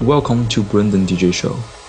[0.00, 1.83] Welcome to Brendan DJ Show.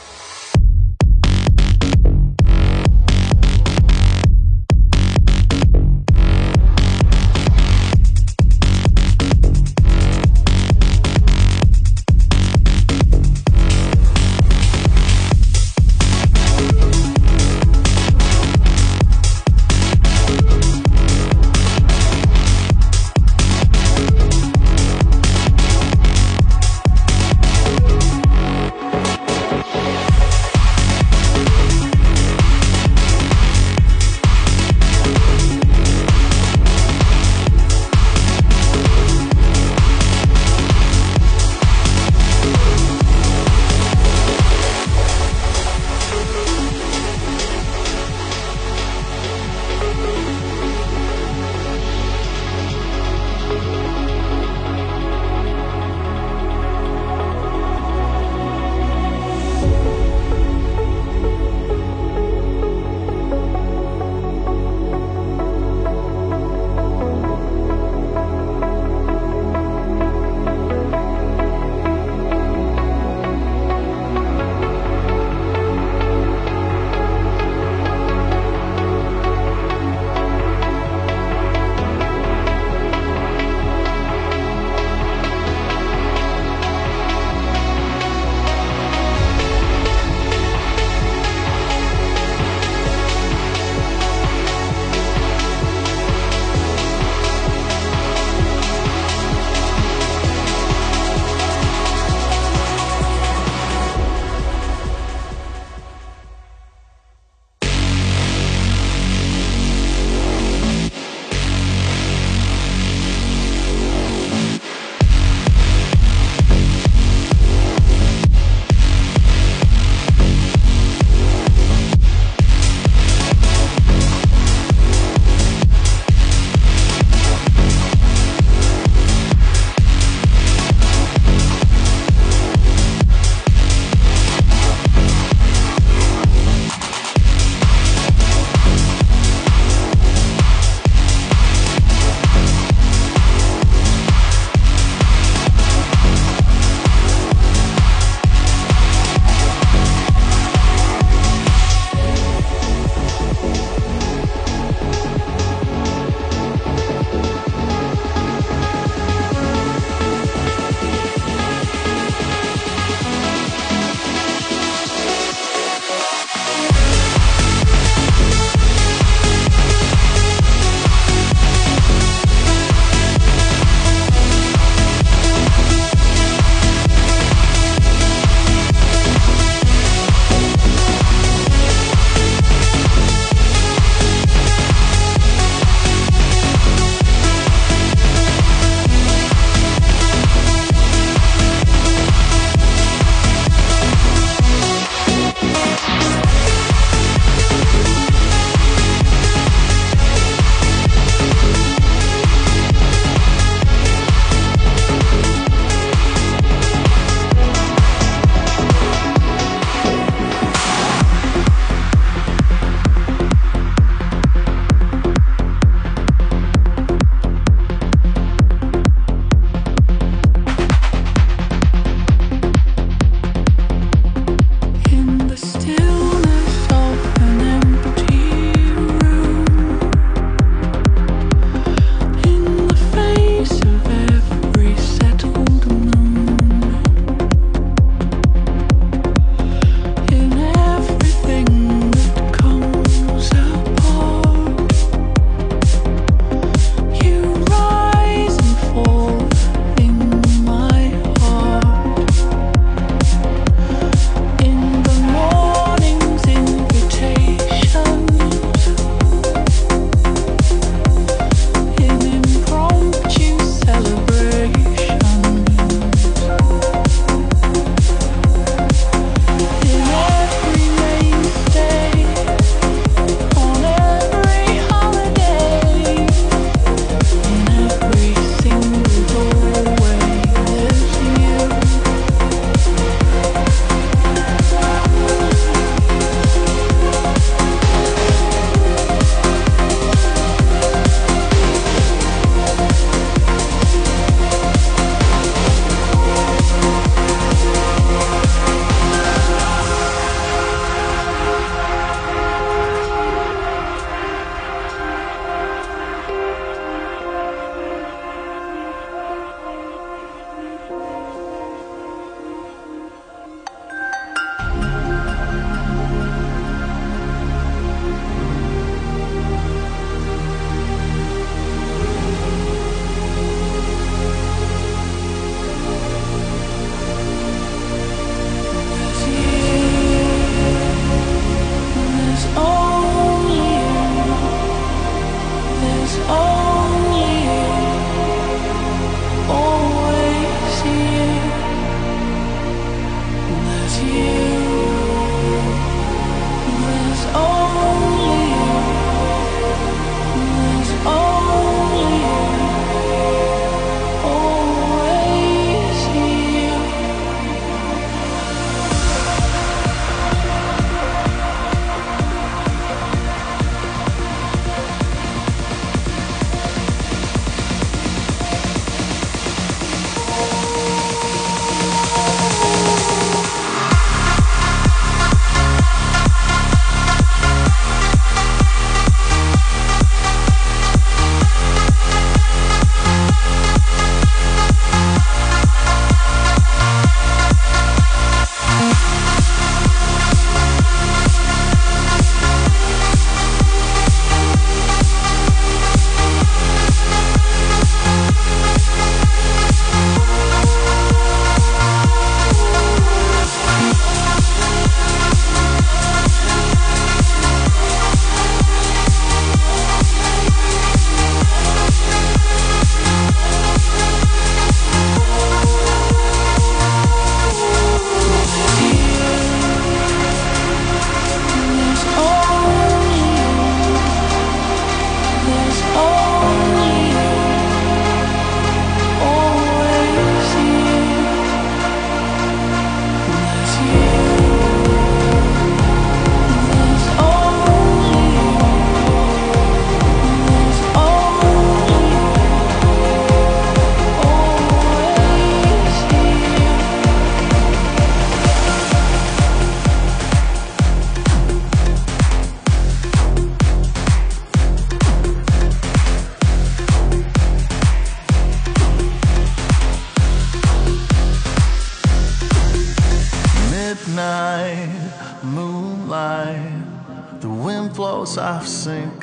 [343.75, 344.14] tears.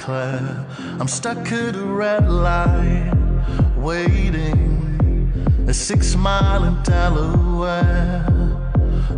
[0.08, 3.12] I'm stuck at a red light,
[3.76, 5.32] waiting
[5.68, 8.24] a six mile in Delaware.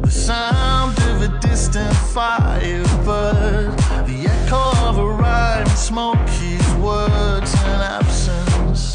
[0.03, 3.71] The sound of a distant fire, but
[4.07, 8.93] the echo of a rhyme, smoke his words and absence,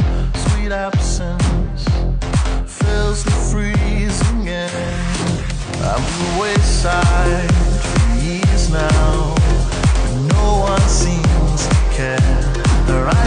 [0.49, 1.85] sweet absence,
[2.67, 4.69] fills the freezing air.
[5.81, 7.51] I'm the wayside
[7.81, 11.18] for years now, but no one seems.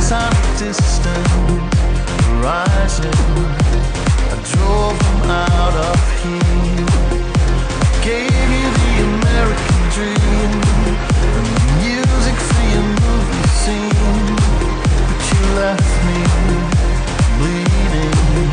[0.02, 1.28] Eyes are distant
[2.26, 3.14] horizon.
[4.30, 6.90] I drove them out of here.
[8.02, 10.50] Gave you the American dream
[11.34, 11.42] the
[11.78, 14.34] music for your movie scene,
[15.06, 16.18] but you left me
[17.38, 18.50] bleeding.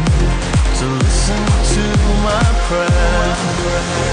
[0.77, 1.41] So listen
[1.73, 1.83] to
[2.27, 4.08] my prayer.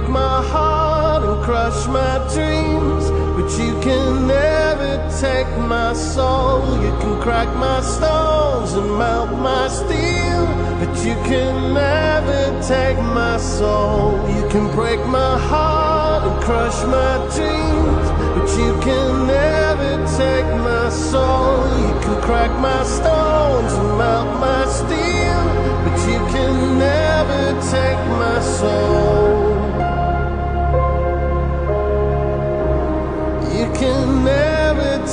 [0.00, 6.62] Break my heart and crush my dreams, but you can never take my soul.
[6.82, 10.46] You can crack my stones and melt my steel,
[10.80, 14.12] but you can never take my soul.
[14.36, 20.88] You can break my heart and crush my dreams, but you can never take my
[20.88, 21.68] soul.
[21.78, 25.42] You can crack my stones and melt my steel,
[25.84, 29.39] but you can never take my soul.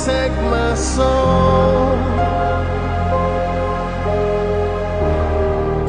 [0.08, 1.98] Take my soul.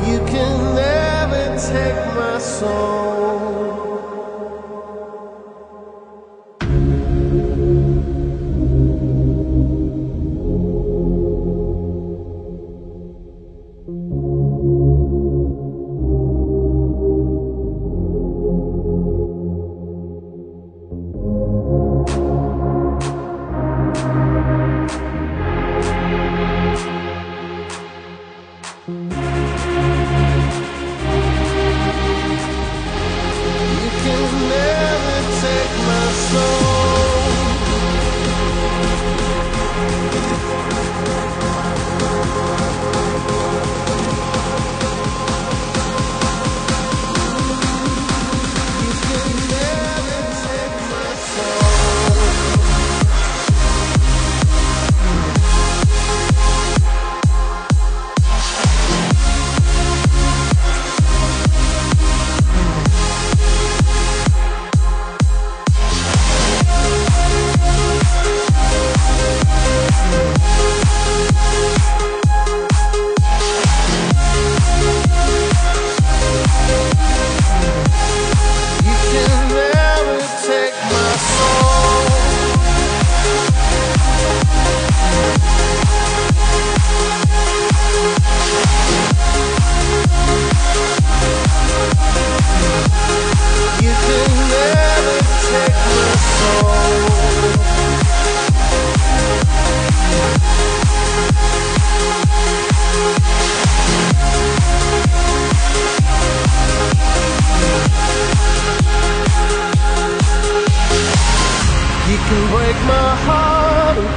[0.10, 3.09] You can never take my soul.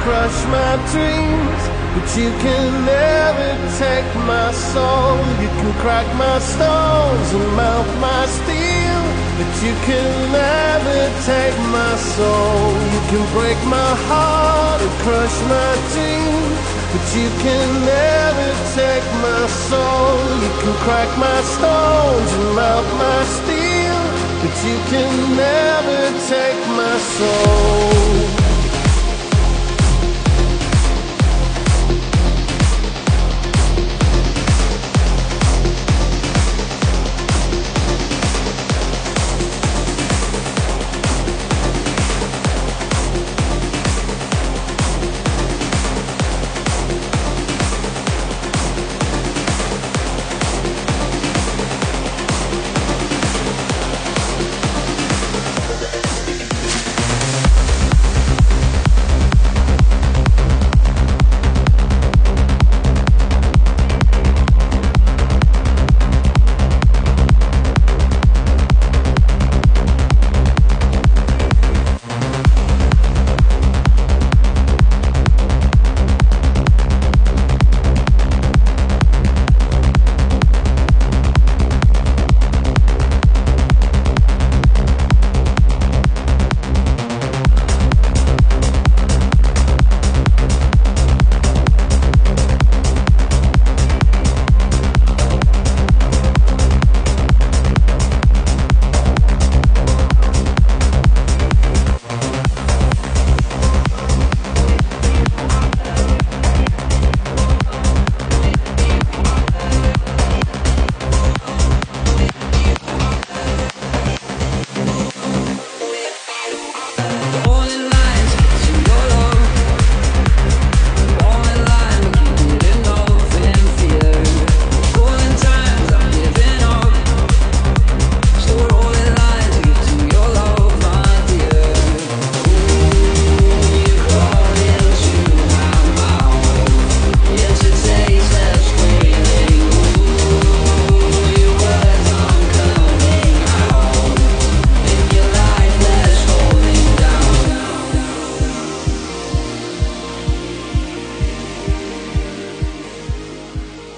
[0.03, 1.61] Crush my dreams.
[1.95, 5.17] But you can never take my soul.
[5.39, 9.01] You can crack my stones and melt my steel.
[9.37, 10.99] But you can never
[11.31, 12.75] take my soul.
[12.93, 16.59] You can break my heart and crush my dreams.
[16.91, 20.19] But you can never take my soul.
[20.43, 23.99] You can crack my stones and melt my steel.
[24.41, 28.42] But you can never take my soul.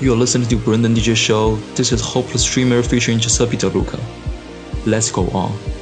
[0.05, 1.55] You are listening to Brendan DJ Show.
[1.73, 3.99] This is Hopeless Dreamer featuring Giuseppe De Luca.
[4.85, 5.74] Let's go on.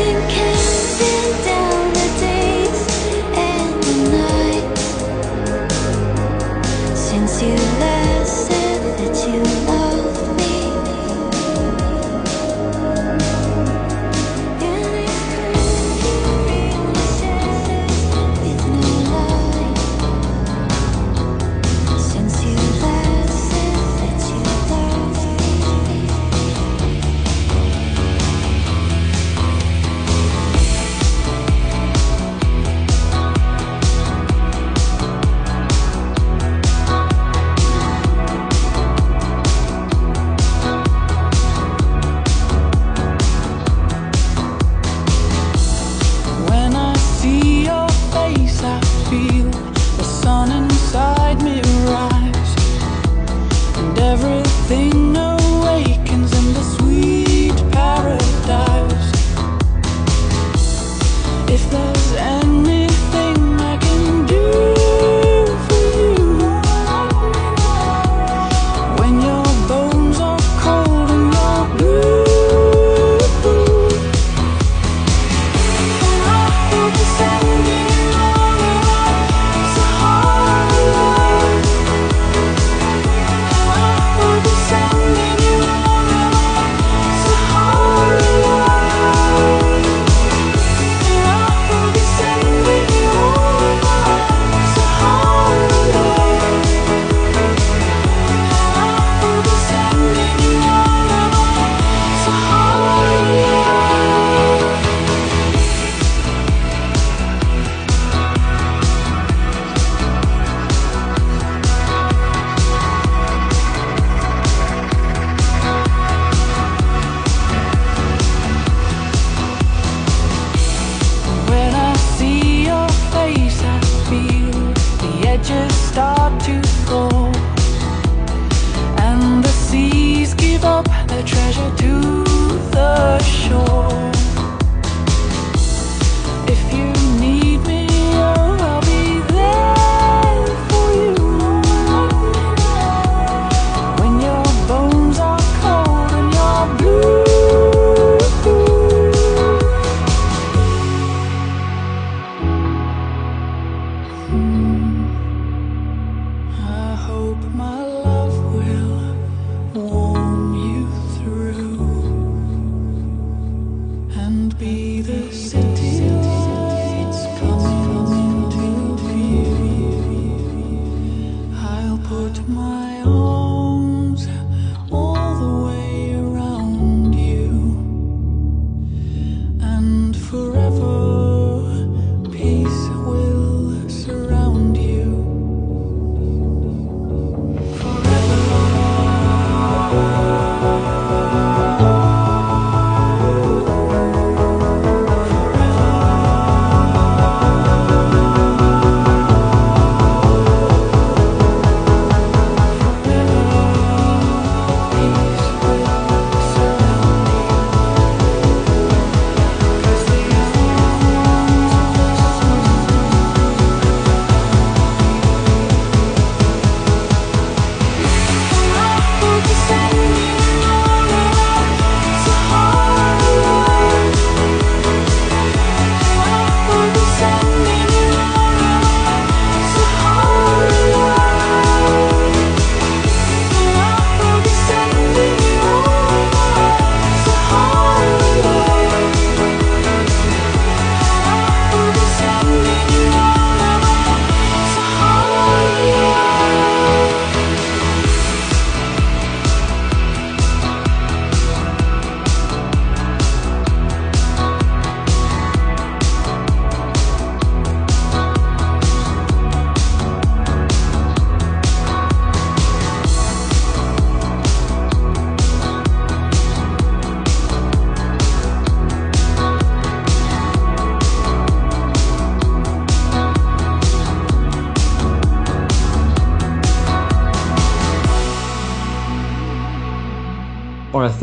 [0.00, 0.59] thinking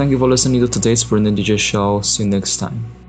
[0.08, 2.00] Thank you for listening to today's Brendan DJ show.
[2.00, 3.07] See you next time.